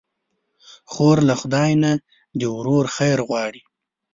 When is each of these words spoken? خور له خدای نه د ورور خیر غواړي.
خور 0.91 1.17
له 1.29 1.35
خدای 1.41 1.71
نه 1.83 1.91
د 2.39 2.41
ورور 2.55 2.85
خیر 2.95 3.19
غواړي. 3.29 3.61